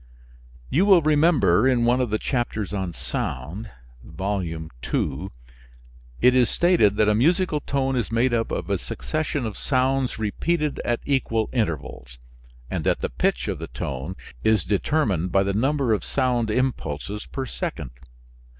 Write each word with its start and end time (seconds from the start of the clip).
You 0.71 0.87
will 0.87 1.03
remember 1.03 1.67
in 1.67 1.85
one 1.85 2.01
of 2.01 2.09
the 2.09 2.17
chapters 2.17 2.73
on 2.73 2.95
sound 2.95 3.69
(Volume 4.03 4.71
II.), 4.91 5.27
it 6.21 6.33
is 6.33 6.49
stated 6.49 6.95
that 6.95 7.07
a 7.07 7.13
musical 7.13 7.59
tone 7.59 7.95
is 7.95 8.11
made 8.11 8.33
up 8.33 8.49
of 8.51 8.71
a 8.71 8.79
succession 8.79 9.45
of 9.45 9.59
sounds 9.59 10.17
repeated 10.17 10.81
at 10.83 11.01
equal 11.05 11.51
intervals, 11.53 12.17
and 12.67 12.83
that 12.83 13.01
the 13.01 13.11
pitch 13.11 13.47
of 13.47 13.59
the 13.59 13.67
tone 13.67 14.15
is 14.43 14.65
determined 14.65 15.31
by 15.31 15.43
the 15.43 15.53
number 15.53 15.93
of 15.93 16.03
sound 16.03 16.49
impulses 16.49 17.27
per 17.27 17.45
second. 17.45 17.91